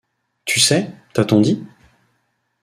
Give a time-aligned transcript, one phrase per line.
[0.45, 1.63] Tu sais, t’a-t-on dit?